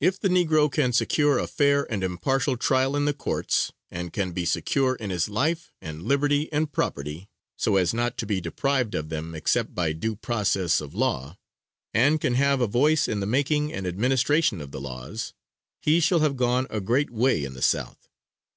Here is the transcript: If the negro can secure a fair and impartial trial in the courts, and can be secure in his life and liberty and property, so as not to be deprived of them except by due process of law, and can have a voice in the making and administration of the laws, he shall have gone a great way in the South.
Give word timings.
If 0.00 0.18
the 0.18 0.26
negro 0.26 0.68
can 0.68 0.92
secure 0.92 1.38
a 1.38 1.46
fair 1.46 1.84
and 1.88 2.02
impartial 2.02 2.56
trial 2.56 2.96
in 2.96 3.04
the 3.04 3.14
courts, 3.14 3.70
and 3.88 4.12
can 4.12 4.32
be 4.32 4.44
secure 4.44 4.96
in 4.96 5.10
his 5.10 5.28
life 5.28 5.70
and 5.80 6.02
liberty 6.02 6.52
and 6.52 6.72
property, 6.72 7.28
so 7.56 7.76
as 7.76 7.94
not 7.94 8.18
to 8.18 8.26
be 8.26 8.40
deprived 8.40 8.96
of 8.96 9.10
them 9.10 9.32
except 9.32 9.72
by 9.72 9.92
due 9.92 10.16
process 10.16 10.80
of 10.80 10.92
law, 10.92 11.38
and 11.92 12.20
can 12.20 12.34
have 12.34 12.60
a 12.60 12.66
voice 12.66 13.06
in 13.06 13.20
the 13.20 13.26
making 13.26 13.72
and 13.72 13.86
administration 13.86 14.60
of 14.60 14.72
the 14.72 14.80
laws, 14.80 15.34
he 15.80 16.00
shall 16.00 16.18
have 16.18 16.34
gone 16.36 16.66
a 16.68 16.80
great 16.80 17.10
way 17.12 17.44
in 17.44 17.54
the 17.54 17.62
South. 17.62 18.08